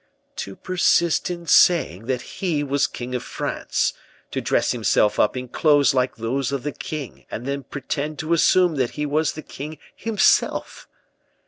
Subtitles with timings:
[0.37, 3.93] "To persist in saying that he was king of France;
[4.31, 8.33] to dress himself up in clothes like those of the king; and then pretend to
[8.33, 10.87] assume that he was the king himself."